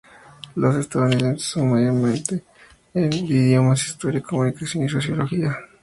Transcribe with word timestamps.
Los 0.55 0.75
estudiantes 0.77 1.43
son 1.43 1.69
mayormente 1.73 2.43
de 2.91 3.05
idiomas, 3.17 3.85
historia, 3.85 4.19
comunicación 4.19 4.85
y 4.85 4.89
sociología. 4.89 5.55